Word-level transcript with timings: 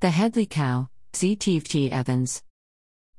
The 0.00 0.10
Hedley 0.10 0.46
Kow, 0.46 0.90
ZTFT 1.12 1.90
Evans. 1.90 2.44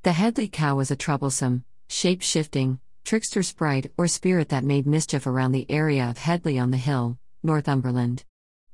The 0.04 0.14
Hedley 0.14 0.48
Kow 0.48 0.78
was 0.78 0.90
a 0.90 0.96
troublesome, 0.96 1.66
shape 1.90 2.22
shifting, 2.22 2.80
trickster 3.04 3.44
sprite 3.44 3.92
or 3.98 4.08
spirit 4.08 4.48
that 4.48 4.64
made 4.64 4.88
mischief 4.88 5.28
around 5.28 5.52
the 5.52 5.70
area 5.70 6.10
of 6.10 6.18
Hedley 6.18 6.58
on 6.58 6.72
the 6.72 6.78
Hill, 6.78 7.18
Northumberland. 7.44 8.24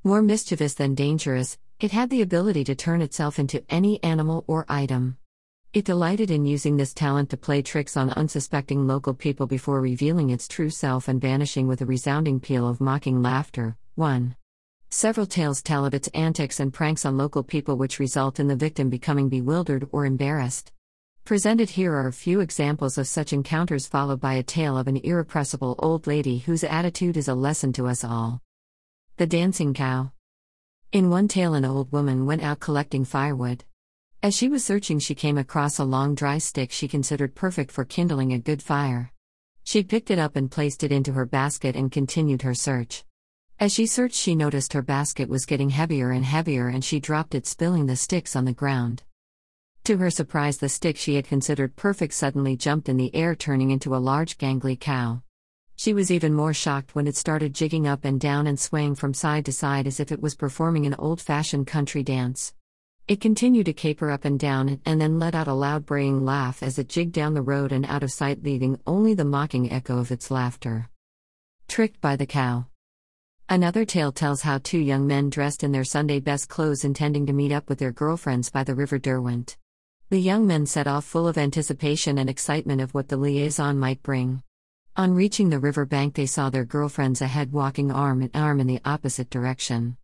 More 0.04 0.22
mischievous 0.22 0.76
than 0.76 0.94
dangerous, 0.94 1.58
it 1.80 1.94
had 1.94 2.12
the 2.12 2.22
ability 2.22 2.64
to 2.66 2.76
turn 2.76 3.02
itself 3.02 3.40
into 3.40 3.66
any 3.72 4.04
animal 4.04 4.46
or 4.46 4.68
item. 4.70 5.18
It 5.74 5.86
delighted 5.86 6.30
in 6.30 6.46
using 6.46 6.78
this 6.78 6.94
talent 6.94 7.32
to 7.32 7.38
play 7.38 7.64
tricks 7.64 7.98
on 7.98 8.12
unsuspecting 8.12 8.86
local 8.86 9.16
people 9.16 9.48
before 9.48 9.82
revealing 9.82 10.30
its 10.30 10.48
true 10.48 10.70
self 10.70 11.08
and 11.08 11.20
vanishing 11.20 11.66
with 11.66 11.82
a 11.82 11.88
resounding 11.88 12.40
peal 12.40 12.70
of 12.70 12.80
mocking 12.80 13.24
laughter. 13.24 13.78
1. 13.96 14.36
Several 14.90 15.26
tales 15.26 15.62
tell 15.62 15.86
of 15.86 15.94
its 15.94 16.08
antics 16.10 16.60
and 16.60 16.74
pranks 16.74 17.06
on 17.06 17.18
local 17.18 17.44
people, 17.44 17.78
which 17.78 18.00
result 18.00 18.40
in 18.40 18.48
the 18.48 18.56
victim 18.56 18.90
becoming 18.90 19.30
bewildered 19.30 19.88
or 19.92 20.06
embarrassed. 20.06 20.72
Presented 21.26 21.72
here 21.72 21.94
are 21.94 22.08
a 22.08 22.14
few 22.14 22.40
examples 22.40 22.98
of 22.98 23.08
such 23.08 23.34
encounters, 23.34 23.88
followed 23.88 24.20
by 24.22 24.36
a 24.36 24.44
tale 24.44 24.78
of 24.78 24.88
an 24.88 24.98
irrepressible 24.98 25.76
old 25.80 26.06
lady 26.06 26.38
whose 26.38 26.64
attitude 26.64 27.18
is 27.18 27.28
a 27.28 27.34
lesson 27.34 27.74
to 27.74 27.88
us 27.88 28.04
all. 28.04 28.42
The 29.18 29.26
Dancing 29.26 29.74
Cow. 29.74 30.12
In 30.92 31.10
one 31.10 31.28
tale, 31.28 31.56
an 31.56 31.66
old 31.66 31.92
woman 31.92 32.26
went 32.26 32.44
out 32.44 32.60
collecting 32.60 33.06
firewood. 33.06 33.66
As 34.22 34.36
she 34.36 34.50
was 34.50 34.64
searching, 34.64 35.00
she 35.00 35.16
came 35.16 35.38
across 35.38 35.80
a 35.80 35.84
long 35.84 36.16
dry 36.16 36.38
stick 36.38 36.72
she 36.72 36.88
considered 36.88 37.36
perfect 37.36 37.72
for 37.72 37.86
kindling 37.86 38.32
a 38.32 38.40
good 38.40 38.62
fire. 38.62 39.12
She 39.64 39.84
picked 39.84 40.12
it 40.12 40.20
up 40.20 40.36
and 40.36 40.52
placed 40.52 40.84
it 40.84 40.92
into 40.92 41.14
her 41.14 41.26
basket 41.26 41.76
and 41.76 41.92
continued 41.92 42.44
her 42.44 42.54
search. 42.54 43.04
As 43.58 43.74
she 43.74 43.86
searched, 43.86 44.16
she 44.16 44.36
noticed 44.36 44.74
her 44.74 44.82
basket 44.82 45.30
was 45.30 45.46
getting 45.46 45.70
heavier 45.70 46.12
and 46.12 46.26
heavier 46.26 46.68
and 46.68 46.84
she 46.84 47.00
dropped 47.00 47.34
it, 47.34 47.48
spilling 47.48 47.86
the 47.86 47.96
sticks 47.96 48.36
on 48.36 48.44
the 48.44 48.54
ground. 48.54 49.04
To 49.86 49.98
her 49.98 50.10
surprise, 50.10 50.58
the 50.58 50.68
stick 50.68 50.98
she 50.98 51.16
had 51.16 51.28
considered 51.28 51.78
perfect 51.78 52.14
suddenly 52.14 52.58
jumped 52.58 52.90
in 52.90 52.98
the 52.98 53.16
air, 53.16 53.34
turning 53.34 53.72
into 53.72 53.96
a 53.96 53.98
large 53.98 54.38
gangly 54.38 54.78
cow. 54.78 55.22
She 55.78 55.94
was 55.94 56.12
even 56.12 56.34
more 56.34 56.54
shocked 56.54 56.96
when 56.96 57.08
it 57.08 57.16
started 57.16 57.54
jigging 57.56 57.88
up 57.88 58.04
and 58.04 58.20
down 58.20 58.46
and 58.46 58.60
swaying 58.60 58.96
from 58.96 59.14
side 59.14 59.46
to 59.46 59.54
side 59.54 59.88
as 59.88 60.02
if 60.02 60.12
it 60.12 60.22
was 60.22 60.36
performing 60.36 60.86
an 60.86 60.96
old 60.96 61.22
fashioned 61.22 61.68
country 61.68 62.04
dance. 62.04 62.54
It 63.08 63.22
continued 63.22 63.68
to 63.68 63.74
caper 63.74 64.12
up 64.12 64.26
and 64.26 64.38
down 64.38 64.82
and 64.86 65.00
then 65.00 65.18
let 65.18 65.36
out 65.36 65.48
a 65.48 65.54
loud 65.54 65.86
braying 65.86 66.26
laugh 66.26 66.62
as 66.62 66.78
it 66.78 66.90
jigged 66.90 67.14
down 67.14 67.36
the 67.36 67.42
road 67.42 67.72
and 67.72 67.86
out 67.86 68.04
of 68.04 68.12
sight, 68.12 68.44
leaving 68.44 68.80
only 68.86 69.14
the 69.14 69.24
mocking 69.24 69.72
echo 69.72 70.00
of 70.00 70.12
its 70.12 70.30
laughter. 70.30 70.90
Tricked 71.70 72.02
by 72.02 72.16
the 72.16 72.26
cow. 72.26 72.66
Another 73.48 73.86
tale 73.86 74.12
tells 74.12 74.42
how 74.42 74.58
two 74.58 74.80
young 74.80 75.06
men 75.06 75.30
dressed 75.30 75.64
in 75.64 75.72
their 75.72 75.84
Sunday 75.84 76.20
best 76.20 76.50
clothes 76.50 76.84
intending 76.84 77.28
to 77.28 77.34
meet 77.34 77.52
up 77.52 77.70
with 77.70 77.78
their 77.78 77.92
girlfriends 77.92 78.50
by 78.50 78.64
the 78.64 78.74
River 78.74 78.98
Derwent. 78.98 79.56
The 80.10 80.20
young 80.20 80.48
men 80.48 80.66
set 80.66 80.88
off 80.88 81.06
full 81.06 81.28
of 81.28 81.38
anticipation 81.38 82.18
and 82.18 82.28
excitement 82.28 82.82
of 82.82 82.96
what 82.96 83.08
the 83.08 83.18
liaison 83.18 83.78
might 83.78 84.02
bring. 84.02 84.42
On 84.98 85.14
reaching 85.14 85.52
the 85.52 85.60
river 85.60 85.86
bank, 85.86 86.16
they 86.16 86.26
saw 86.26 86.50
their 86.50 86.66
girlfriends 86.66 87.22
ahead 87.22 87.52
walking 87.52 87.92
arm 87.92 88.24
in 88.24 88.32
arm 88.34 88.60
in 88.60 88.66
the 88.66 88.82
opposite 88.84 89.30
direction. 89.30 89.98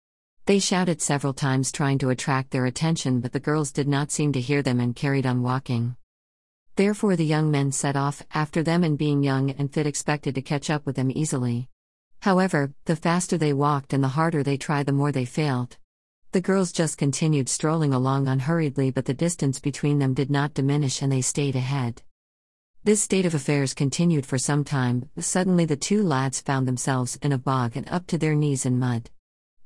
They 0.46 0.60
shouted 0.60 1.02
several 1.02 1.34
times, 1.34 1.72
trying 1.72 1.98
to 2.00 2.10
attract 2.10 2.52
their 2.52 2.68
attention, 2.68 3.22
but 3.22 3.32
the 3.32 3.40
girls 3.40 3.72
did 3.72 3.88
not 3.88 4.12
seem 4.12 4.34
to 4.34 4.42
hear 4.42 4.62
them 4.62 4.80
and 4.80 4.96
carried 4.96 5.26
on 5.26 5.42
walking. 5.42 5.96
Therefore, 6.76 7.16
the 7.16 7.26
young 7.26 7.50
men 7.50 7.72
set 7.72 7.96
off 7.96 8.22
after 8.36 8.62
them, 8.62 8.84
and 8.84 9.00
being 9.00 9.24
young 9.24 9.50
and 9.50 9.74
fit, 9.74 9.88
expected 9.88 10.36
to 10.36 10.44
catch 10.44 10.70
up 10.70 10.86
with 10.86 10.96
them 10.96 11.12
easily. 11.12 11.70
However, 12.22 12.74
the 12.86 12.96
faster 12.96 13.38
they 13.38 13.52
walked 13.52 13.94
and 13.94 14.04
the 14.04 14.10
harder 14.10 14.44
they 14.44 14.58
tried, 14.58 14.86
the 14.86 14.92
more 14.92 15.12
they 15.12 15.26
failed. 15.26 15.78
The 16.34 16.42
girls 16.42 16.72
just 16.72 16.98
continued 16.98 17.50
strolling 17.50 17.94
along 17.94 18.28
unhurriedly, 18.28 18.92
but 18.92 19.06
the 19.06 19.14
distance 19.14 19.60
between 19.60 20.00
them 20.00 20.14
did 20.14 20.30
not 20.30 20.54
diminish 20.54 21.02
and 21.02 21.12
they 21.12 21.22
stayed 21.22 21.56
ahead. 21.56 22.04
This 22.84 23.02
state 23.02 23.26
of 23.26 23.34
affairs 23.34 23.74
continued 23.74 24.26
for 24.26 24.38
some 24.38 24.64
time. 24.64 25.10
Suddenly, 25.20 25.66
the 25.66 25.76
two 25.76 26.04
lads 26.04 26.42
found 26.42 26.68
themselves 26.68 27.18
in 27.22 27.32
a 27.32 27.38
bog 27.38 27.76
and 27.76 27.90
up 27.90 28.08
to 28.08 28.18
their 28.18 28.36
knees 28.36 28.66
in 28.66 28.80
mud. 28.80 29.10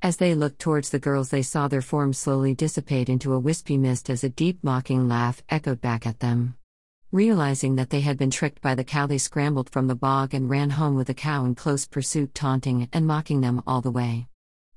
As 0.02 0.18
they 0.18 0.34
looked 0.34 0.60
towards 0.60 0.90
the 0.90 1.00
girls, 1.00 1.30
they 1.30 1.42
saw 1.42 1.68
their 1.68 1.82
forms 1.82 2.18
slowly 2.18 2.54
dissipate 2.54 3.10
into 3.10 3.34
a 3.34 3.40
wispy 3.40 3.78
mist 3.78 4.10
as 4.10 4.24
a 4.24 4.30
deep 4.30 4.60
mocking 4.64 5.08
laugh 5.08 5.44
echoed 5.50 5.82
back 5.82 6.08
at 6.08 6.20
them. 6.20 6.56
Realizing 7.12 7.76
that 7.76 7.92
they 7.92 8.02
had 8.02 8.18
been 8.18 8.32
tricked 8.32 8.62
by 8.62 8.76
the 8.76 8.84
cow, 8.84 9.08
they 9.08 9.18
scrambled 9.18 9.70
from 9.70 9.88
the 9.88 9.96
bog 9.96 10.34
and 10.34 10.50
ran 10.50 10.72
home 10.72 10.96
with 10.96 11.08
the 11.08 11.14
cow 11.14 11.46
in 11.46 11.56
close 11.56 11.86
pursuit, 11.86 12.34
taunting 12.34 12.90
and 12.92 13.08
mocking 13.08 13.42
them 13.42 13.62
all 13.66 13.82
the 13.82 13.92
way. 13.92 14.28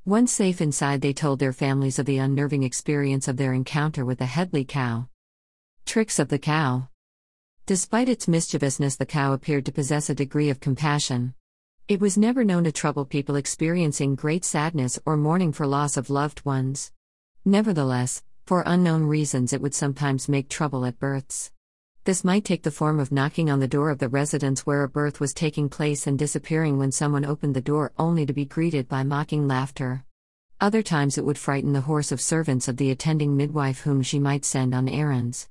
Once 0.04 0.32
safe 0.32 0.60
inside, 0.60 1.00
they 1.00 1.12
told 1.12 1.38
their 1.38 1.52
families 1.52 1.98
of 1.98 2.06
the 2.06 2.18
unnerving 2.18 2.62
experience 2.62 3.28
of 3.28 3.36
their 3.36 3.52
encounter 3.52 4.04
with 4.04 4.18
the 4.18 4.26
Hedley 4.26 4.64
Kow. 4.64 5.08
Tricks 5.84 6.18
of 6.18 6.28
the 6.28 6.38
cow. 6.38 6.88
Despite 7.66 8.08
its 8.08 8.28
mischievousness, 8.28 8.96
the 8.96 9.04
cow 9.04 9.32
appeared 9.32 9.66
to 9.66 9.72
possess 9.72 10.08
a 10.08 10.14
degree 10.14 10.48
of 10.48 10.60
compassion. 10.60 11.34
It 11.88 12.00
was 12.00 12.16
never 12.16 12.44
known 12.44 12.64
to 12.64 12.72
trouble 12.72 13.04
people 13.04 13.36
experiencing 13.36 14.14
great 14.14 14.44
sadness 14.44 14.98
or 15.04 15.16
mourning 15.16 15.52
for 15.52 15.66
loss 15.66 15.96
of 15.96 16.08
loved 16.08 16.44
ones. 16.44 16.92
Nevertheless, 17.44 18.22
for 18.46 18.62
unknown 18.64 19.04
reasons, 19.04 19.52
it 19.52 19.60
would 19.60 19.74
sometimes 19.74 20.28
make 20.28 20.48
trouble 20.48 20.86
at 20.86 20.98
births. 20.98 21.50
This 22.04 22.24
might 22.24 22.44
take 22.44 22.62
the 22.62 22.70
form 22.70 23.00
of 23.00 23.12
knocking 23.12 23.50
on 23.50 23.60
the 23.60 23.68
door 23.68 23.90
of 23.90 23.98
the 23.98 24.08
residence 24.08 24.64
where 24.64 24.82
a 24.82 24.88
birth 24.88 25.20
was 25.20 25.34
taking 25.34 25.68
place 25.68 26.06
and 26.06 26.18
disappearing 26.18 26.78
when 26.78 26.92
someone 26.92 27.24
opened 27.24 27.54
the 27.54 27.60
door 27.60 27.92
only 27.98 28.24
to 28.24 28.32
be 28.32 28.44
greeted 28.44 28.88
by 28.88 29.02
mocking 29.02 29.46
laughter. 29.46 30.04
Other 30.60 30.82
times 30.82 31.16
it 31.18 31.24
would 31.24 31.38
frighten 31.38 31.72
the 31.72 31.82
horse 31.82 32.10
of 32.10 32.20
servants 32.20 32.66
of 32.66 32.78
the 32.78 32.90
attending 32.90 33.36
midwife 33.36 33.80
whom 33.82 34.02
she 34.02 34.18
might 34.18 34.44
send 34.44 34.74
on 34.74 34.88
errands. 34.88 35.48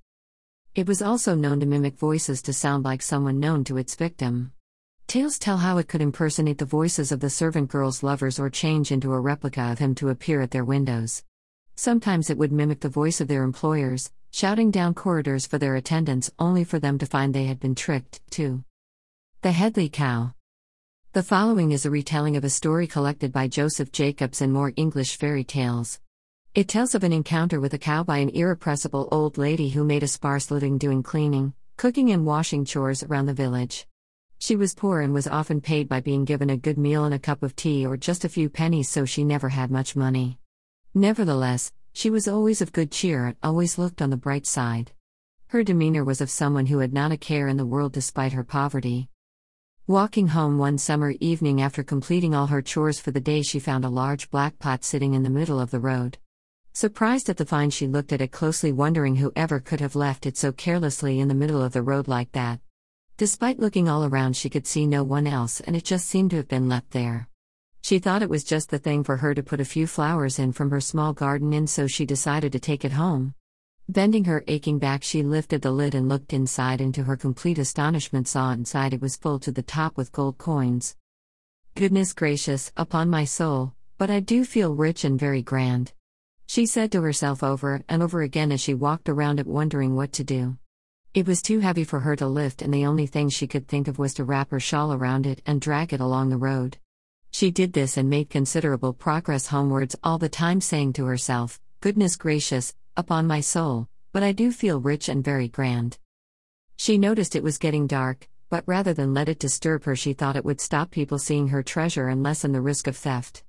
It 0.76 0.88
was 0.88 1.02
also 1.02 1.34
known 1.34 1.60
to 1.62 1.66
mimic 1.66 1.98
voices 1.98 2.42
to 2.44 2.54
sound 2.54 2.84
like 2.84 3.02
someone 3.02 3.40
known 3.40 3.64
to 3.64 3.78
its 3.78 3.96
victim. 3.96 4.52
Tales 5.08 5.40
tell 5.40 5.58
how 5.58 5.78
it 5.78 5.88
could 5.88 6.02
impersonate 6.02 6.58
the 6.58 6.66
voices 6.66 7.14
of 7.14 7.22
the 7.22 7.30
servant 7.30 7.70
girl's 7.70 8.04
lovers 8.04 8.38
or 8.38 8.50
change 8.50 8.92
into 8.92 9.14
a 9.14 9.20
replica 9.20 9.72
of 9.72 9.80
him 9.80 9.96
to 9.96 10.10
appear 10.10 10.42
at 10.42 10.52
their 10.52 10.66
windows. 10.66 11.24
Sometimes 11.76 12.30
it 12.30 12.38
would 12.38 12.52
mimic 12.52 12.82
the 12.82 12.90
voice 12.90 13.22
of 13.22 13.30
their 13.30 13.44
employers, 13.44 14.12
shouting 14.38 14.70
down 14.70 14.94
corridors 14.94 15.48
for 15.48 15.58
their 15.58 15.76
attendants 15.78 16.30
only 16.38 16.64
for 16.64 16.78
them 16.78 17.00
to 17.00 17.08
find 17.08 17.34
they 17.34 17.46
had 17.46 17.60
been 17.60 17.74
tricked, 17.74 18.22
too. 18.30 18.64
The 19.42 19.52
Hedley 19.52 19.90
Kow. 19.90 20.32
The 21.14 21.24
following 21.24 21.72
is 21.72 21.88
a 21.88 21.90
retelling 21.90 22.38
of 22.38 22.44
a 22.44 22.50
story 22.52 22.86
collected 22.86 23.34
by 23.34 23.48
Joseph 23.48 23.92
Jacobs 23.92 24.40
in 24.40 24.52
More 24.52 24.74
English 24.76 25.18
Fairy 25.18 25.44
Tales. 25.44 26.00
It 26.54 26.68
tells 26.68 26.94
of 26.94 27.04
an 27.04 27.14
encounter 27.14 27.60
with 27.60 27.74
a 27.74 27.80
cow 27.80 28.04
by 28.04 28.20
an 28.20 28.30
irrepressible 28.30 29.10
old 29.12 29.40
lady 29.40 29.70
who 29.70 29.84
made 29.84 30.04
a 30.04 30.08
sparse 30.08 30.52
living 30.52 30.78
doing 30.78 31.02
cleaning, 31.02 31.56
cooking, 31.76 32.12
and 32.12 32.24
washing 32.24 32.64
chores 32.64 33.02
around 33.02 33.26
the 33.26 33.34
village. 33.34 33.88
She 34.38 34.56
was 34.56 34.76
poor 34.76 35.02
and 35.02 35.16
was 35.16 35.28
often 35.28 35.62
paid 35.62 35.90
by 35.90 36.02
being 36.02 36.26
given 36.26 36.52
a 36.52 36.58
good 36.58 36.78
meal 36.78 37.06
and 37.06 37.14
a 37.16 37.18
cup 37.18 37.42
of 37.42 37.56
tea 37.56 37.88
or 37.88 37.98
just 37.98 38.24
a 38.24 38.30
few 38.30 38.52
pennies, 38.52 38.88
so 38.88 39.04
she 39.04 39.24
never 39.24 39.50
had 39.50 39.72
much 39.72 39.96
money. 39.96 40.38
Nevertheless, 40.94 41.72
she 41.98 42.12
was 42.12 42.28
always 42.28 42.62
of 42.62 42.72
good 42.72 42.92
cheer 42.92 43.26
and 43.26 43.36
always 43.42 43.80
looked 43.80 44.04
on 44.04 44.12
the 44.12 44.16
bright 44.16 44.46
side. 44.46 44.92
Her 45.48 45.64
demeanor 45.64 46.04
was 46.04 46.22
of 46.22 46.30
someone 46.30 46.68
who 46.68 46.78
had 46.78 46.94
not 46.94 47.12
a 47.12 47.18
care 47.18 47.48
in 47.48 47.58
the 47.58 47.66
world 47.66 47.92
despite 47.92 48.34
her 48.34 48.44
poverty. 48.44 49.10
Walking 49.88 50.28
home 50.28 50.60
one 50.60 50.78
summer 50.78 51.16
evening 51.20 51.60
after 51.60 51.82
completing 51.82 52.36
all 52.36 52.46
her 52.46 52.62
chores 52.62 53.00
for 53.00 53.10
the 53.10 53.20
day, 53.20 53.42
she 53.42 53.58
found 53.58 53.84
a 53.84 53.90
large 53.90 54.30
black 54.30 54.60
pot 54.60 54.84
sitting 54.84 55.16
in 55.16 55.24
the 55.24 55.32
middle 55.32 55.60
of 55.60 55.72
the 55.72 55.80
road. 55.80 56.20
Surprised 56.72 57.32
at 57.32 57.38
the 57.38 57.48
find, 57.48 57.74
she 57.74 57.88
looked 57.88 58.14
at 58.14 58.22
it 58.22 58.32
closely, 58.32 58.72
wondering 58.72 59.16
who 59.16 59.34
ever 59.36 59.60
could 59.60 59.80
have 59.80 59.96
left 59.96 60.28
it 60.28 60.38
so 60.38 60.52
carelessly 60.52 61.20
in 61.20 61.30
the 61.30 61.34
middle 61.34 61.64
of 61.64 61.74
the 61.74 61.82
road 61.82 62.08
like 62.08 62.32
that. 62.34 62.60
Despite 63.18 63.58
looking 63.58 63.90
all 63.90 64.06
around, 64.06 64.38
she 64.38 64.52
could 64.52 64.68
see 64.68 64.86
no 64.86 65.04
one 65.04 65.26
else, 65.26 65.62
and 65.62 65.76
it 65.76 65.84
just 65.84 66.06
seemed 66.06 66.30
to 66.30 66.38
have 66.38 66.48
been 66.48 66.70
left 66.70 66.92
there. 66.92 67.28
She 67.88 68.00
thought 68.00 68.22
it 68.22 68.30
was 68.30 68.44
just 68.44 68.70
the 68.70 68.80
thing 68.80 69.06
for 69.06 69.16
her 69.16 69.34
to 69.34 69.42
put 69.42 69.62
a 69.62 69.72
few 69.74 69.88
flowers 69.88 70.40
in 70.40 70.52
from 70.52 70.72
her 70.72 70.82
small 70.82 71.14
garden 71.14 71.54
in, 71.54 71.68
so 71.68 71.88
she 71.88 72.06
decided 72.06 72.52
to 72.52 72.60
take 72.60 72.84
it 72.84 72.92
home. 72.92 73.34
Bending 73.88 74.26
her 74.26 74.44
aching 74.46 74.78
back, 74.78 75.04
she 75.04 75.24
lifted 75.24 75.62
the 75.62 75.72
lid 75.72 75.96
and 75.96 76.10
looked 76.10 76.34
inside, 76.34 76.82
and 76.82 76.94
to 76.96 77.04
her 77.04 77.16
complete 77.16 77.58
astonishment, 77.58 78.28
saw 78.28 78.52
inside 78.52 78.94
it 78.94 79.00
was 79.00 79.16
full 79.16 79.40
to 79.40 79.54
the 79.54 79.62
top 79.62 79.96
with 79.96 80.12
gold 80.12 80.38
coins. 80.38 80.98
Goodness 81.76 82.12
gracious, 82.12 82.74
upon 82.76 83.10
my 83.10 83.24
soul, 83.24 83.74
but 83.98 84.10
I 84.10 84.20
do 84.20 84.44
feel 84.44 84.76
rich 84.76 85.06
and 85.06 85.18
very 85.18 85.42
grand. 85.42 85.94
She 86.46 86.66
said 86.66 86.92
to 86.92 87.02
herself 87.02 87.42
over 87.42 87.86
and 87.88 88.04
over 88.04 88.22
again 88.22 88.52
as 88.52 88.60
she 88.60 88.74
walked 88.74 89.08
around 89.08 89.40
it, 89.40 89.48
wondering 89.48 89.96
what 89.96 90.12
to 90.12 90.26
do. 90.26 90.58
It 91.14 91.26
was 91.26 91.42
too 91.42 91.62
heavy 91.62 91.86
for 91.86 92.02
her 92.02 92.18
to 92.18 92.28
lift, 92.28 92.62
and 92.62 92.74
the 92.74 92.86
only 92.86 93.08
thing 93.08 93.30
she 93.30 93.48
could 93.48 93.70
think 93.70 93.88
of 93.88 93.98
was 93.98 94.14
to 94.16 94.26
wrap 94.26 94.52
her 94.52 94.60
shawl 94.60 94.92
around 94.92 95.26
it 95.26 95.42
and 95.46 95.62
drag 95.62 95.94
it 95.94 96.02
along 96.02 96.28
the 96.28 96.36
road. 96.36 96.80
She 97.32 97.52
did 97.52 97.74
this 97.74 97.98
and 97.98 98.10
made 98.10 98.30
considerable 98.30 98.94
progress 98.94 99.48
homewards 99.48 99.96
all 100.04 100.18
the 100.18 100.30
time, 100.30 100.62
saying 100.62 100.94
to 100.94 101.06
herself, 101.06 101.60
Goodness 101.82 102.16
gracious, 102.16 102.74
upon 102.96 103.28
my 103.28 103.42
soul, 103.42 103.88
but 104.12 104.24
I 104.24 104.32
do 104.32 104.52
feel 104.52 104.80
rich 104.80 105.10
and 105.10 105.24
very 105.24 105.48
grand. 105.48 106.00
She 106.76 106.98
noticed 106.98 107.36
it 107.36 107.44
was 107.44 107.58
getting 107.58 107.86
dark, 107.88 108.28
but 108.50 108.64
rather 108.66 108.94
than 108.94 109.14
let 109.14 109.30
it 109.30 109.40
disturb 109.40 109.84
her, 109.84 109.96
she 109.96 110.14
thought 110.14 110.36
it 110.36 110.46
would 110.46 110.62
stop 110.62 110.90
people 110.90 111.20
seeing 111.20 111.50
her 111.50 111.62
treasure 111.62 112.08
and 112.08 112.24
lessen 112.24 112.54
the 112.54 112.62
risk 112.62 112.88
of 112.88 112.96
theft. 112.96 113.44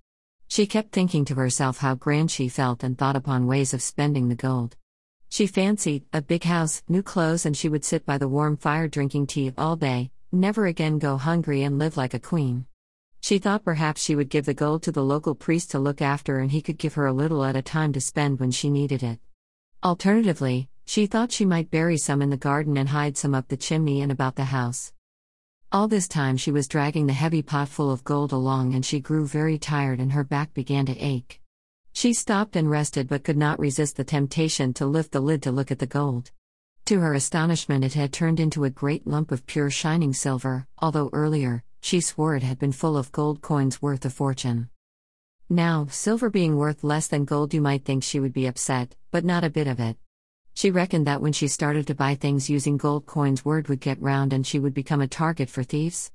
She 0.48 0.66
kept 0.66 0.92
thinking 0.92 1.24
to 1.26 1.34
herself 1.34 1.78
how 1.78 1.94
grand 1.94 2.30
she 2.30 2.48
felt 2.48 2.82
and 2.82 2.96
thought 2.96 3.16
upon 3.16 3.46
ways 3.46 3.74
of 3.74 3.82
spending 3.82 4.28
the 4.28 4.34
gold. 4.34 4.76
She 5.28 5.46
fancied 5.46 6.04
a 6.12 6.22
big 6.22 6.44
house, 6.44 6.82
new 6.88 7.02
clothes, 7.02 7.44
and 7.44 7.56
she 7.56 7.68
would 7.68 7.84
sit 7.84 8.06
by 8.06 8.18
the 8.18 8.28
warm 8.28 8.56
fire 8.56 8.88
drinking 8.88 9.26
tea 9.26 9.52
all 9.58 9.76
day, 9.76 10.10
never 10.32 10.66
again 10.66 10.98
go 10.98 11.18
hungry 11.18 11.62
and 11.62 11.78
live 11.78 11.96
like 11.96 12.14
a 12.14 12.18
queen. 12.18 12.66
She 13.20 13.38
thought 13.38 13.64
perhaps 13.64 14.02
she 14.02 14.14
would 14.14 14.30
give 14.30 14.46
the 14.46 14.54
gold 14.54 14.82
to 14.84 14.92
the 14.92 15.04
local 15.04 15.34
priest 15.34 15.70
to 15.72 15.78
look 15.78 16.00
after 16.00 16.38
and 16.38 16.50
he 16.50 16.62
could 16.62 16.78
give 16.78 16.94
her 16.94 17.06
a 17.06 17.12
little 17.12 17.44
at 17.44 17.56
a 17.56 17.62
time 17.62 17.92
to 17.92 18.00
spend 18.00 18.40
when 18.40 18.50
she 18.50 18.70
needed 18.70 19.02
it. 19.02 19.18
Alternatively, 19.82 20.68
she 20.86 21.06
thought 21.06 21.32
she 21.32 21.44
might 21.44 21.70
bury 21.70 21.98
some 21.98 22.22
in 22.22 22.30
the 22.30 22.36
garden 22.36 22.76
and 22.76 22.88
hide 22.88 23.16
some 23.16 23.34
up 23.34 23.48
the 23.48 23.56
chimney 23.56 24.00
and 24.00 24.10
about 24.10 24.36
the 24.36 24.46
house. 24.46 24.92
All 25.70 25.86
this 25.86 26.08
time 26.08 26.38
she 26.38 26.50
was 26.50 26.66
dragging 26.66 27.06
the 27.06 27.12
heavy 27.12 27.42
pot 27.42 27.68
full 27.68 27.90
of 27.90 28.04
gold 28.04 28.32
along 28.32 28.74
and 28.74 28.86
she 28.86 29.00
grew 29.00 29.26
very 29.26 29.58
tired 29.58 30.00
and 30.00 30.12
her 30.12 30.24
back 30.24 30.54
began 30.54 30.86
to 30.86 30.98
ache. 30.98 31.42
She 31.92 32.14
stopped 32.14 32.56
and 32.56 32.70
rested 32.70 33.08
but 33.08 33.24
could 33.24 33.36
not 33.36 33.58
resist 33.58 33.96
the 33.96 34.04
temptation 34.04 34.72
to 34.74 34.86
lift 34.86 35.12
the 35.12 35.20
lid 35.20 35.42
to 35.42 35.52
look 35.52 35.70
at 35.70 35.78
the 35.78 35.86
gold. 35.86 36.30
To 36.86 37.00
her 37.00 37.12
astonishment, 37.12 37.84
it 37.84 37.92
had 37.92 38.14
turned 38.14 38.40
into 38.40 38.64
a 38.64 38.70
great 38.70 39.06
lump 39.06 39.30
of 39.30 39.44
pure 39.44 39.68
shining 39.68 40.14
silver, 40.14 40.66
although 40.78 41.10
earlier, 41.12 41.64
she 41.80 42.00
swore 42.00 42.36
it 42.36 42.42
had 42.42 42.58
been 42.58 42.72
full 42.72 42.96
of 42.96 43.12
gold 43.12 43.40
coins 43.40 43.80
worth 43.80 44.04
a 44.04 44.10
fortune. 44.10 44.68
Now, 45.48 45.86
silver 45.90 46.28
being 46.28 46.56
worth 46.56 46.84
less 46.84 47.06
than 47.06 47.24
gold, 47.24 47.54
you 47.54 47.60
might 47.60 47.84
think 47.84 48.02
she 48.02 48.20
would 48.20 48.32
be 48.32 48.46
upset, 48.46 48.94
but 49.10 49.24
not 49.24 49.44
a 49.44 49.50
bit 49.50 49.66
of 49.66 49.80
it. 49.80 49.96
She 50.52 50.70
reckoned 50.70 51.06
that 51.06 51.22
when 51.22 51.32
she 51.32 51.48
started 51.48 51.86
to 51.86 51.94
buy 51.94 52.16
things 52.16 52.50
using 52.50 52.76
gold 52.76 53.06
coins, 53.06 53.44
word 53.44 53.68
would 53.68 53.80
get 53.80 54.02
round 54.02 54.32
and 54.32 54.46
she 54.46 54.58
would 54.58 54.74
become 54.74 55.00
a 55.00 55.06
target 55.06 55.48
for 55.48 55.62
thieves. 55.62 56.10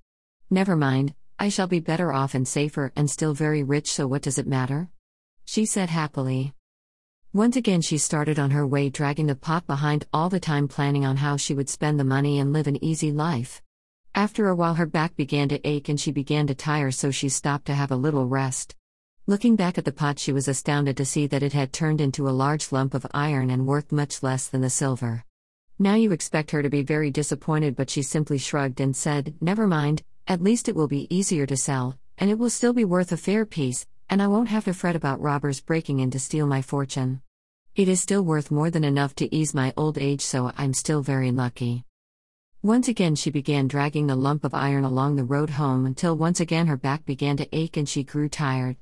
Never 0.52 0.76
mind, 0.76 1.16
I 1.40 1.50
shall 1.50 1.66
be 1.66 1.80
better 1.80 2.14
off 2.14 2.36
and 2.36 2.48
safer 2.48 2.92
and 2.96 3.10
still 3.10 3.34
very 3.34 3.64
rich, 3.64 3.92
so 3.92 4.06
what 4.06 4.22
does 4.22 4.38
it 4.38 4.46
matter? 4.46 4.90
She 5.46 5.66
said 5.66 5.90
happily. 5.90 6.54
Once 7.34 7.56
again, 7.56 7.82
she 7.82 7.98
started 7.98 8.38
on 8.38 8.52
her 8.52 8.68
way, 8.68 8.90
dragging 8.90 9.26
the 9.26 9.36
pot 9.36 9.66
behind 9.66 10.06
all 10.14 10.30
the 10.30 10.40
time, 10.40 10.68
planning 10.68 11.06
on 11.06 11.18
how 11.18 11.38
she 11.38 11.56
would 11.56 11.70
spend 11.70 12.00
the 12.00 12.04
money 12.04 12.38
and 12.38 12.54
live 12.54 12.68
an 12.68 12.84
easy 12.84 13.12
life. 13.12 13.63
After 14.16 14.48
a 14.48 14.56
while, 14.56 14.76
her 14.76 14.86
back 14.86 15.16
began 15.16 15.50
to 15.50 15.68
ache 15.68 15.90
and 15.90 16.00
she 16.00 16.12
began 16.12 16.46
to 16.48 16.54
tire, 16.54 16.92
so 16.92 17.10
she 17.10 17.30
stopped 17.30 17.66
to 17.66 17.74
have 17.74 17.90
a 17.90 17.96
little 17.96 18.28
rest. 18.28 18.76
Looking 19.26 19.56
back 19.56 19.78
at 19.78 19.86
the 19.86 19.92
pot, 19.92 20.20
she 20.20 20.32
was 20.32 20.48
astounded 20.48 20.98
to 20.98 21.06
see 21.06 21.26
that 21.28 21.42
it 21.42 21.54
had 21.54 21.74
turned 21.74 22.00
into 22.00 22.30
a 22.30 22.32
large 22.32 22.72
lump 22.72 22.94
of 22.94 23.08
iron 23.12 23.50
and 23.50 23.66
worth 23.66 23.92
much 23.92 24.22
less 24.22 24.48
than 24.48 24.62
the 24.62 24.70
silver. 24.70 25.24
Now 25.80 25.96
you 25.96 26.12
expect 26.12 26.52
her 26.52 26.62
to 26.62 26.70
be 26.70 26.84
very 26.84 27.10
disappointed, 27.10 27.76
but 27.76 27.90
she 27.90 28.04
simply 28.04 28.38
shrugged 28.38 28.80
and 28.80 28.96
said, 28.96 29.34
Never 29.42 29.66
mind, 29.66 30.04
at 30.28 30.44
least 30.44 30.70
it 30.70 30.76
will 30.76 30.88
be 30.88 31.14
easier 31.14 31.48
to 31.48 31.58
sell, 31.58 31.98
and 32.20 32.30
it 32.30 32.38
will 32.38 32.52
still 32.52 32.74
be 32.74 32.86
worth 32.86 33.12
a 33.12 33.18
fair 33.18 33.46
piece, 33.46 33.88
and 34.10 34.22
I 34.22 34.28
won't 34.28 34.50
have 34.50 34.66
to 34.66 34.74
fret 34.74 34.96
about 34.96 35.22
robbers 35.22 35.60
breaking 35.60 36.02
in 36.02 36.12
to 36.12 36.20
steal 36.20 36.46
my 36.46 36.62
fortune. 36.62 37.22
It 37.76 37.88
is 37.88 38.00
still 38.00 38.22
worth 38.22 38.52
more 38.52 38.70
than 38.70 38.84
enough 38.84 39.16
to 39.16 39.36
ease 39.36 39.56
my 39.56 39.74
old 39.76 39.98
age, 39.98 40.22
so 40.22 40.52
I'm 40.56 40.76
still 40.76 41.02
very 41.02 41.32
lucky. 41.32 41.86
Once 42.66 42.88
again, 42.88 43.14
she 43.14 43.30
began 43.30 43.68
dragging 43.68 44.08
the 44.08 44.16
lump 44.16 44.46
of 44.46 44.54
iron 44.54 44.86
along 44.86 45.18
the 45.18 45.24
road 45.26 45.50
home 45.50 45.86
until 45.86 46.16
once 46.16 46.40
again 46.40 46.66
her 46.66 46.78
back 46.78 47.06
began 47.06 47.36
to 47.36 47.46
ache 47.54 47.76
and 47.76 47.90
she 47.90 48.06
grew 48.06 48.30
tired. 48.30 48.78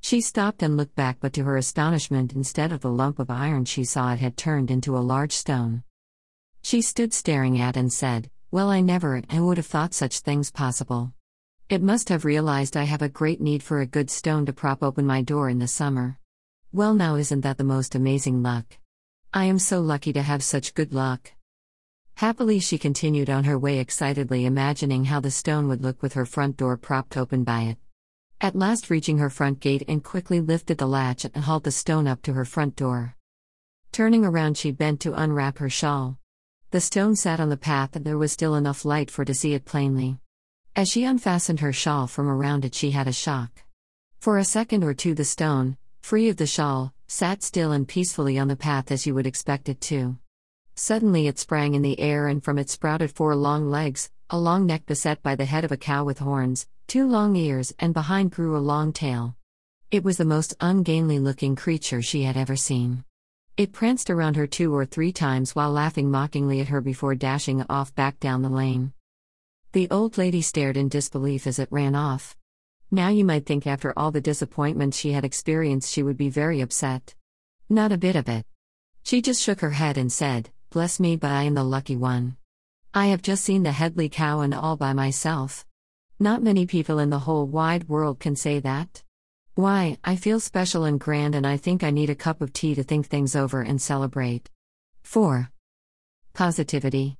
She 0.00 0.20
stopped 0.20 0.64
and 0.64 0.76
looked 0.76 0.96
back, 0.96 1.18
but 1.20 1.32
to 1.34 1.44
her 1.44 1.56
astonishment, 1.56 2.32
instead 2.32 2.72
of 2.72 2.80
the 2.80 2.90
lump 2.90 3.20
of 3.20 3.30
iron 3.30 3.66
she 3.66 3.84
saw, 3.84 4.12
it 4.12 4.18
had 4.18 4.36
turned 4.36 4.68
into 4.68 4.96
a 4.96 4.98
large 4.98 5.30
stone. 5.30 5.84
She 6.60 6.82
stood 6.82 7.14
staring 7.14 7.60
at 7.60 7.76
and 7.76 7.92
said, 7.92 8.30
Well, 8.50 8.68
I 8.68 8.80
never 8.80 9.22
I 9.30 9.38
would 9.38 9.58
have 9.58 9.66
thought 9.66 9.94
such 9.94 10.18
things 10.18 10.50
possible. 10.50 11.12
It 11.68 11.84
must 11.84 12.08
have 12.08 12.24
realized 12.24 12.76
I 12.76 12.82
have 12.82 13.00
a 13.00 13.08
great 13.08 13.40
need 13.40 13.62
for 13.62 13.80
a 13.80 13.86
good 13.86 14.10
stone 14.10 14.44
to 14.46 14.52
prop 14.52 14.82
open 14.82 15.06
my 15.06 15.22
door 15.22 15.48
in 15.48 15.60
the 15.60 15.68
summer. 15.68 16.18
Well, 16.72 16.94
now, 16.94 17.14
isn't 17.14 17.42
that 17.42 17.58
the 17.58 17.64
most 17.64 17.94
amazing 17.94 18.42
luck? 18.42 18.78
I 19.32 19.44
am 19.44 19.60
so 19.60 19.80
lucky 19.80 20.12
to 20.14 20.22
have 20.22 20.42
such 20.42 20.74
good 20.74 20.92
luck. 20.92 21.30
Happily, 22.20 22.60
she 22.60 22.76
continued 22.76 23.30
on 23.30 23.44
her 23.44 23.58
way 23.58 23.78
excitedly, 23.78 24.44
imagining 24.44 25.06
how 25.06 25.20
the 25.20 25.30
stone 25.30 25.68
would 25.68 25.80
look 25.80 26.02
with 26.02 26.12
her 26.12 26.26
front 26.26 26.58
door 26.58 26.76
propped 26.76 27.16
open 27.16 27.44
by 27.44 27.62
it. 27.62 27.78
At 28.42 28.54
last, 28.54 28.90
reaching 28.90 29.16
her 29.16 29.30
front 29.30 29.58
gate, 29.58 29.84
and 29.88 30.04
quickly 30.04 30.38
lifted 30.38 30.76
the 30.76 30.86
latch 30.86 31.24
and 31.24 31.34
hauled 31.34 31.64
the 31.64 31.70
stone 31.70 32.06
up 32.06 32.20
to 32.24 32.34
her 32.34 32.44
front 32.44 32.76
door. 32.76 33.16
Turning 33.90 34.22
around, 34.22 34.58
she 34.58 34.70
bent 34.70 35.00
to 35.00 35.14
unwrap 35.14 35.56
her 35.56 35.70
shawl. 35.70 36.18
The 36.72 36.82
stone 36.82 37.16
sat 37.16 37.40
on 37.40 37.48
the 37.48 37.56
path, 37.56 37.96
and 37.96 38.04
there 38.04 38.18
was 38.18 38.32
still 38.32 38.54
enough 38.54 38.84
light 38.84 39.10
for 39.10 39.24
to 39.24 39.32
see 39.32 39.54
it 39.54 39.64
plainly. 39.64 40.18
As 40.76 40.90
she 40.90 41.04
unfastened 41.04 41.60
her 41.60 41.72
shawl 41.72 42.06
from 42.06 42.28
around 42.28 42.66
it, 42.66 42.74
she 42.74 42.90
had 42.90 43.08
a 43.08 43.14
shock. 43.14 43.62
For 44.18 44.36
a 44.36 44.44
second 44.44 44.84
or 44.84 44.92
two, 44.92 45.14
the 45.14 45.24
stone, 45.24 45.78
free 46.02 46.28
of 46.28 46.36
the 46.36 46.46
shawl, 46.46 46.92
sat 47.08 47.42
still 47.42 47.72
and 47.72 47.88
peacefully 47.88 48.38
on 48.38 48.48
the 48.48 48.56
path 48.56 48.90
as 48.92 49.06
you 49.06 49.14
would 49.14 49.26
expect 49.26 49.70
it 49.70 49.80
to. 49.80 50.18
Suddenly, 50.74 51.26
it 51.26 51.38
sprang 51.38 51.74
in 51.74 51.82
the 51.82 52.00
air, 52.00 52.26
and 52.26 52.42
from 52.42 52.58
it 52.58 52.70
sprouted 52.70 53.10
four 53.10 53.34
long 53.36 53.70
legs, 53.70 54.10
a 54.30 54.38
long 54.38 54.66
neck 54.66 54.86
beset 54.86 55.22
by 55.22 55.34
the 55.34 55.44
head 55.44 55.64
of 55.64 55.72
a 55.72 55.76
cow 55.76 56.04
with 56.04 56.20
horns, 56.20 56.66
two 56.86 57.06
long 57.06 57.36
ears, 57.36 57.74
and 57.78 57.92
behind 57.92 58.30
grew 58.30 58.56
a 58.56 58.58
long 58.58 58.92
tail. 58.92 59.36
It 59.90 60.04
was 60.04 60.16
the 60.16 60.24
most 60.24 60.54
ungainly 60.60 61.18
looking 61.18 61.56
creature 61.56 62.00
she 62.00 62.22
had 62.22 62.36
ever 62.36 62.56
seen. 62.56 63.04
It 63.56 63.72
pranced 63.72 64.08
around 64.08 64.36
her 64.36 64.46
two 64.46 64.74
or 64.74 64.86
three 64.86 65.12
times 65.12 65.54
while 65.54 65.70
laughing 65.70 66.10
mockingly 66.10 66.60
at 66.60 66.68
her 66.68 66.80
before 66.80 67.14
dashing 67.14 67.62
off 67.68 67.94
back 67.94 68.18
down 68.20 68.42
the 68.42 68.48
lane. 68.48 68.92
The 69.72 69.90
old 69.90 70.16
lady 70.16 70.42
stared 70.42 70.76
in 70.76 70.88
disbelief 70.88 71.46
as 71.46 71.58
it 71.58 71.68
ran 71.70 71.94
off. 71.94 72.36
Now 72.90 73.08
you 73.08 73.24
might 73.24 73.46
think 73.46 73.66
after 73.66 73.92
all 73.96 74.10
the 74.10 74.20
disappointments 74.20 74.96
she 74.96 75.12
had 75.12 75.24
experienced 75.24 75.92
she 75.92 76.02
would 76.02 76.16
be 76.16 76.30
very 76.30 76.60
upset. 76.60 77.14
Not 77.68 77.92
a 77.92 77.98
bit 77.98 78.16
of 78.16 78.28
it. 78.28 78.46
She 79.02 79.20
just 79.20 79.42
shook 79.42 79.60
her 79.60 79.70
head 79.70 79.98
and 79.98 80.10
said, 80.10 80.50
Bless 80.72 81.00
me, 81.00 81.16
but 81.16 81.32
I 81.32 81.42
am 81.42 81.54
the 81.54 81.64
lucky 81.64 81.96
one. 81.96 82.36
I 82.94 83.06
have 83.06 83.22
just 83.22 83.42
seen 83.42 83.64
the 83.64 83.72
Hedley 83.72 84.08
Kow 84.08 84.38
and 84.38 84.54
all 84.54 84.76
by 84.76 84.92
myself. 84.92 85.66
Not 86.20 86.44
many 86.44 86.64
people 86.64 87.00
in 87.00 87.10
the 87.10 87.18
whole 87.18 87.44
wide 87.44 87.88
world 87.88 88.20
can 88.20 88.36
say 88.36 88.60
that. 88.60 89.02
Why, 89.56 89.98
I 90.04 90.14
feel 90.14 90.38
special 90.38 90.84
and 90.84 91.00
grand, 91.00 91.34
and 91.34 91.44
I 91.44 91.56
think 91.56 91.82
I 91.82 91.90
need 91.90 92.08
a 92.08 92.14
cup 92.14 92.40
of 92.40 92.52
tea 92.52 92.76
to 92.76 92.84
think 92.84 93.08
things 93.08 93.34
over 93.34 93.62
and 93.62 93.82
celebrate. 93.82 94.48
4. 95.02 95.50
Positivity. 96.34 97.16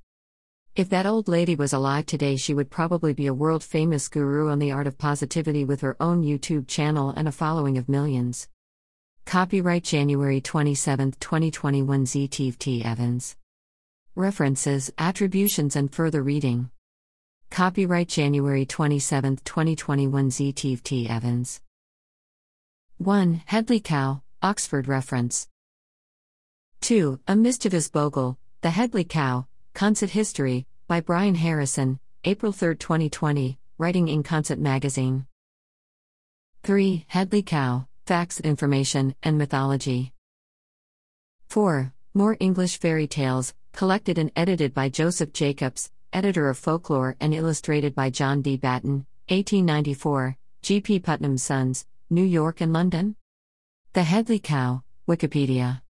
If 0.77 0.87
that 0.87 1.05
old 1.05 1.27
lady 1.27 1.55
was 1.55 1.73
alive 1.73 2.05
today, 2.05 2.37
she 2.37 2.53
would 2.53 2.71
probably 2.71 3.11
be 3.11 3.27
a 3.27 3.33
world 3.33 3.65
famous 3.65 4.07
guru 4.07 4.49
on 4.49 4.59
the 4.59 4.71
art 4.71 4.87
of 4.87 4.97
positivity 4.97 5.65
with 5.65 5.81
her 5.81 5.97
own 5.99 6.23
YouTube 6.23 6.69
channel 6.69 7.09
and 7.09 7.27
a 7.27 7.33
following 7.33 7.77
of 7.77 7.89
millions. 7.89 8.47
Copyright 9.25 9.83
January 9.83 10.39
27, 10.39 11.15
2021 11.19 12.05
ZTFT 12.05 12.85
Evans. 12.85 13.35
References, 14.15 14.91
attributions, 14.97 15.77
and 15.77 15.89
further 15.89 16.21
reading. 16.21 16.69
Copyright 17.49 18.09
January 18.09 18.65
27, 18.65 19.37
2021 19.45 20.29
ZTFT 20.29 21.09
Evans. 21.09 21.61
1. 22.97 23.41
Hedley 23.45 23.79
Kow, 23.79 24.21
Oxford 24.41 24.89
reference. 24.89 25.47
2. 26.81 27.21
A 27.25 27.37
Mischievous 27.37 27.89
Bogle, 27.89 28.37
The 28.59 28.71
Hedley 28.71 29.05
Kow, 29.05 29.47
Consett 29.73 30.09
History, 30.09 30.67
by 30.89 30.99
Brian 30.99 31.35
Harrison, 31.35 31.97
April 32.25 32.51
3, 32.51 32.75
2020, 32.75 33.59
writing 33.77 34.09
in 34.09 34.23
Consett 34.23 34.59
Magazine. 34.59 35.25
3. 36.63 37.05
Hedley 37.07 37.43
Kow, 37.43 37.87
Facts, 38.05 38.41
Information, 38.41 39.15
and 39.23 39.37
Mythology. 39.37 40.11
4. 41.47 41.93
More 42.13 42.35
English 42.41 42.77
Fairy 42.77 43.07
Tales, 43.07 43.53
collected 43.71 44.17
and 44.17 44.31
edited 44.35 44.73
by 44.73 44.89
Joseph 44.89 45.33
Jacobs, 45.33 45.91
editor 46.13 46.49
of 46.49 46.57
Folklore 46.57 47.15
and 47.19 47.33
illustrated 47.33 47.95
by 47.95 48.09
John 48.09 48.41
D. 48.41 48.57
Batten, 48.57 49.05
1894, 49.29 50.37
G. 50.61 50.81
P. 50.81 50.99
Putnam's 50.99 51.43
Sons, 51.43 51.85
New 52.09 52.23
York 52.23 52.61
and 52.61 52.73
London. 52.73 53.15
The 53.93 54.03
Hedley 54.03 54.39
Kow, 54.39 54.83
Wikipedia. 55.07 55.81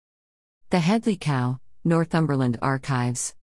The 0.69 0.79
Hedley 0.79 1.17
Kow, 1.17 1.59
Northumberland 1.83 2.57
Archives. 2.61 3.35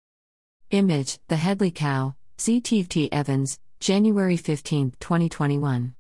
Image 0.72 1.20
The 1.28 1.38
Hedley 1.38 1.72
Kow, 1.72 2.16
ZTFT 2.38 3.10
Evans, 3.12 3.60
January 3.80 4.38
15, 4.38 4.94
2021. 5.00 5.97